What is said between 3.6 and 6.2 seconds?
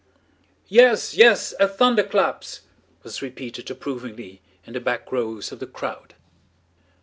approvingly in the back rows of the crowd.